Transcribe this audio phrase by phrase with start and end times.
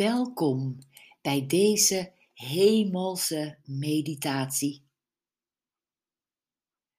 [0.00, 0.78] Welkom
[1.20, 4.88] bij deze hemelse meditatie.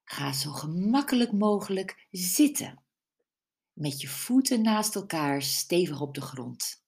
[0.03, 2.83] Ga zo gemakkelijk mogelijk zitten,
[3.73, 6.83] met je voeten naast elkaar stevig op de grond.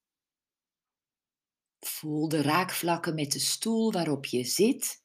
[1.80, 5.04] Voel de raakvlakken met de stoel waarop je zit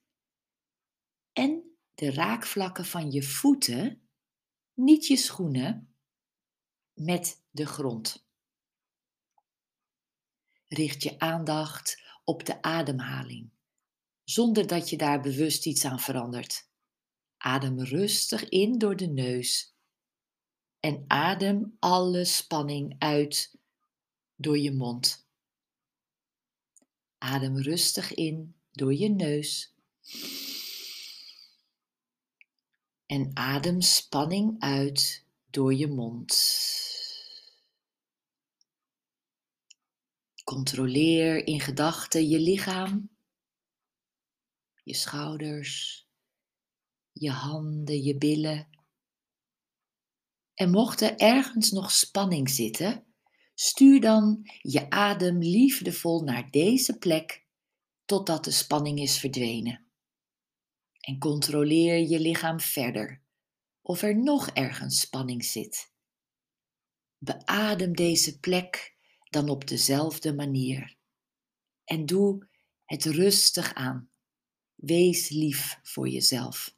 [1.33, 4.09] en de raakvlakken van je voeten,
[4.75, 5.95] niet je schoenen,
[6.93, 8.28] met de grond.
[10.69, 13.51] Richt je aandacht op de ademhaling,
[14.25, 16.69] zonder dat je daar bewust iets aan verandert.
[17.37, 19.77] Adem rustig in door de neus
[20.81, 23.59] en adem alle spanning uit
[24.37, 25.27] door je mond.
[27.19, 29.75] Adem rustig in door je neus.
[33.07, 36.33] En adem spanning uit door je mond.
[40.49, 43.11] Controleer in gedachten je lichaam,
[44.83, 46.07] je schouders,
[47.13, 48.69] je handen, je billen.
[50.55, 53.07] En mocht er ergens nog spanning zitten,
[53.55, 57.47] stuur dan je adem liefdevol naar deze plek
[58.05, 59.87] totdat de spanning is verdwenen.
[61.01, 63.23] En controleer je lichaam verder
[63.83, 65.93] of er nog ergens spanning zit.
[67.19, 68.98] Beadem deze plek
[69.31, 70.97] dan op dezelfde manier.
[71.85, 72.49] En doe
[72.85, 74.11] het rustig aan.
[74.75, 76.77] Wees lief voor jezelf.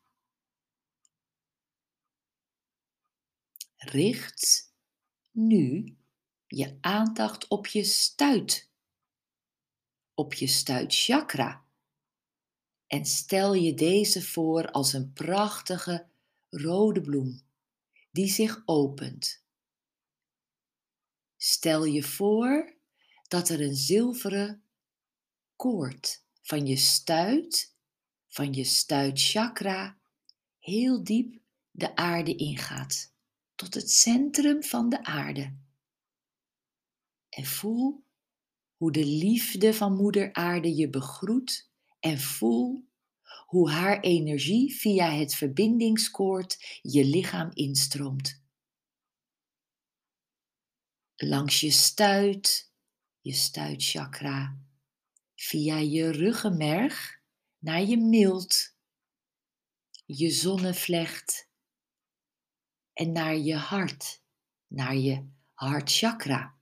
[3.76, 4.74] Richt
[5.30, 5.96] nu
[6.46, 8.70] je aandacht op je stuit,
[10.14, 11.64] op je stuitchakra.
[12.86, 16.08] En stel je deze voor als een prachtige
[16.48, 17.42] rode bloem
[18.10, 19.44] die zich opent
[21.42, 22.76] Stel je voor
[23.28, 24.64] dat er een zilveren
[25.56, 27.74] koord van je stuit,
[28.28, 29.98] van je stuitchakra,
[30.58, 31.40] heel diep
[31.70, 33.14] de aarde ingaat,
[33.54, 35.56] tot het centrum van de aarde.
[37.28, 38.04] En voel
[38.76, 42.88] hoe de liefde van Moeder Aarde je begroet en voel
[43.46, 48.39] hoe haar energie via het verbindingskoord je lichaam instroomt
[51.22, 52.72] langs je stuit,
[53.20, 54.58] je stuitchakra,
[55.36, 57.20] via je ruggenmerg
[57.58, 58.74] naar je mild,
[60.04, 61.48] je zonnevlecht.
[62.92, 64.22] En naar je hart,
[64.66, 66.58] naar je hartchakra.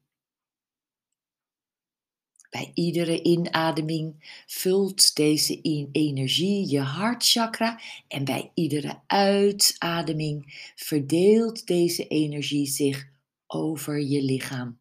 [2.50, 5.60] Bij iedere inademing vult deze
[5.92, 7.80] energie je hartchakra.
[8.08, 13.08] En bij iedere uitademing verdeelt deze energie zich
[13.50, 14.80] over je lichaam.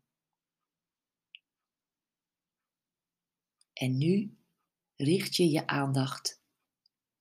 [3.74, 4.38] En nu
[4.96, 6.42] richt je je aandacht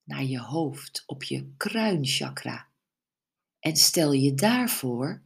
[0.02, 2.68] naar je hoofd op je kruinchakra
[3.58, 5.22] en stel je daarvoor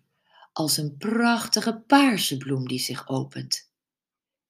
[0.52, 3.70] als een prachtige paarse bloem die zich opent.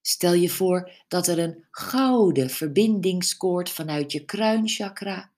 [0.01, 5.30] Stel je voor dat er een gouden verbindingskoord vanuit je kruinchakra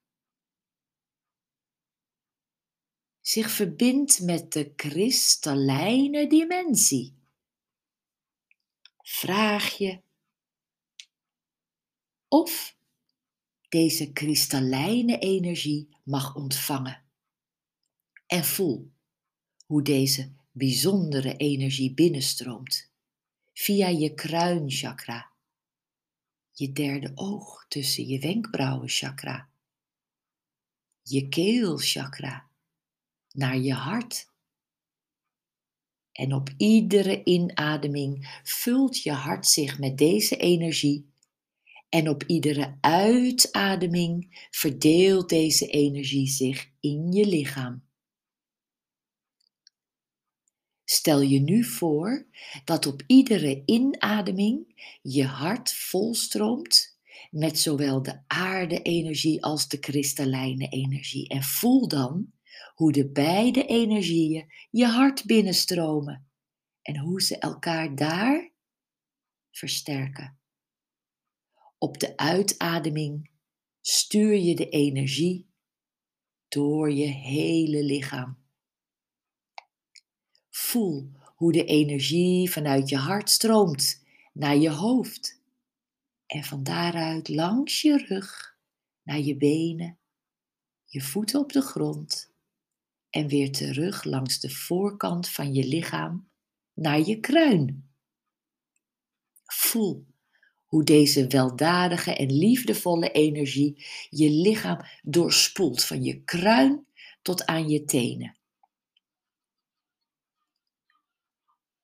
[3.23, 7.13] zich verbindt met de kristallijne dimensie.
[8.97, 10.01] Vraag je
[12.27, 12.77] of
[13.69, 17.03] deze kristallijne energie mag ontvangen.
[18.27, 18.91] En voel
[19.65, 22.91] hoe deze bijzondere energie binnenstroomt
[23.53, 25.31] via je kruinchakra,
[26.51, 29.49] je derde oog tussen je wenkbrauwenchakra,
[31.01, 32.51] je keelchakra
[33.33, 34.31] naar je hart.
[36.11, 41.11] En op iedere inademing vult je hart zich met deze energie.
[41.89, 47.83] En op iedere uitademing verdeelt deze energie zich in je lichaam.
[50.85, 52.27] Stel je nu voor
[52.63, 56.97] dat op iedere inademing je hart volstroomt
[57.31, 61.27] met zowel de aarde-energie als de kristallijne energie.
[61.29, 62.32] En voel dan
[62.73, 66.27] hoe de beide energieën je hart binnenstromen
[66.81, 68.51] en hoe ze elkaar daar
[69.51, 70.39] versterken.
[71.77, 73.31] Op de uitademing
[73.81, 75.47] stuur je de energie
[76.47, 78.37] door je hele lichaam.
[80.49, 85.41] Voel hoe de energie vanuit je hart stroomt naar je hoofd
[86.25, 88.57] en van daaruit langs je rug
[89.03, 89.99] naar je benen,
[90.85, 92.32] je voeten op de grond
[93.13, 96.29] en weer terug langs de voorkant van je lichaam
[96.73, 97.89] naar je kruin.
[99.45, 100.05] Voel
[100.65, 106.85] hoe deze weldadige en liefdevolle energie je lichaam doorspoelt van je kruin
[107.21, 108.37] tot aan je tenen.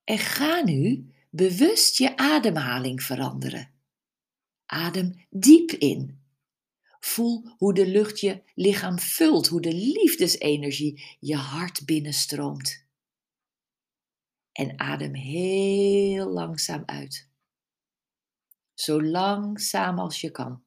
[0.03, 3.73] En ga nu bewust je ademhaling veranderen.
[4.65, 6.23] Adem diep in.
[6.99, 12.87] Voel hoe de lucht je lichaam vult, hoe de liefdesenergie je hart binnenstroomt.
[14.51, 17.29] En adem heel langzaam uit
[18.79, 20.63] zo langzaam als je kan.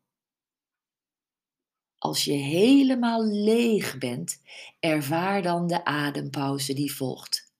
[1.99, 4.43] Als je helemaal leeg bent,
[4.81, 7.52] ervaar dan de adempauze die volgt.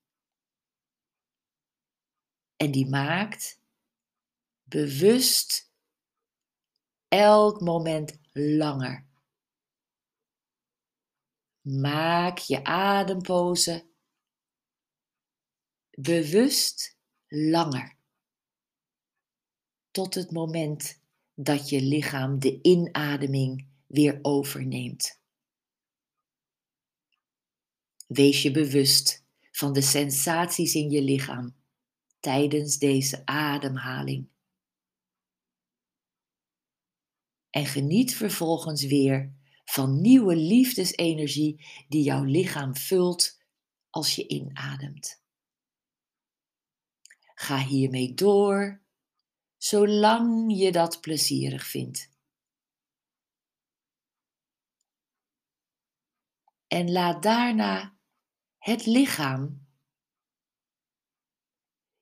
[2.55, 3.61] En die maakt
[4.63, 5.72] bewust
[7.13, 9.05] elk moment langer.
[11.61, 13.85] Maak je adempauze
[15.91, 17.97] bewust langer
[19.91, 21.01] tot het moment
[21.33, 25.21] dat je lichaam de inademing weer overneemt.
[28.07, 31.55] Wees je bewust van de sensaties in je lichaam
[32.19, 34.32] tijdens deze ademhaling.
[37.53, 39.33] En geniet vervolgens weer
[39.65, 43.41] van nieuwe liefdesenergie die jouw lichaam vult
[43.89, 45.23] als je inademt.
[47.35, 48.81] Ga hiermee door
[49.57, 52.11] zolang je dat plezierig vindt.
[56.67, 57.97] En laat daarna
[58.57, 59.67] het lichaam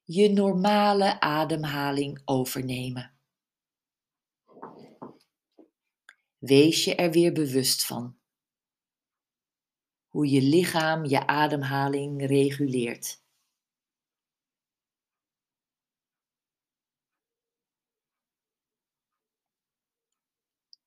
[0.03, 3.20] je normale ademhaling overnemen.
[6.41, 8.17] Wees je er weer bewust van
[10.07, 13.23] hoe je lichaam je ademhaling reguleert.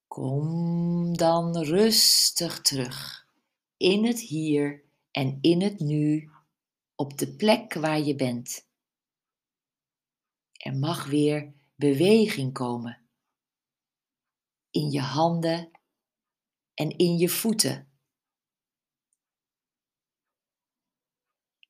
[0.07, 3.29] Kom dan rustig terug
[3.77, 6.31] in het hier en in het nu
[6.95, 8.69] op de plek waar je bent.
[10.53, 13.04] Er mag weer beweging komen
[14.75, 15.71] in je handen
[16.75, 17.93] en in je voeten.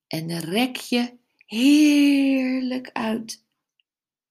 [0.06, 3.44] En rek je heerlijk uit.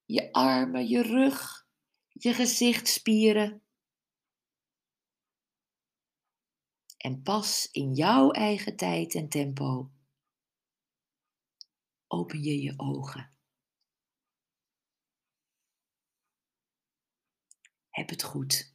[0.05, 1.67] Je armen, je rug,
[2.07, 3.63] je gezichtspieren.
[7.03, 9.91] en pas in jouw eigen tijd en tempo
[12.07, 13.32] open je je ogen.
[18.03, 18.72] Heb het goed.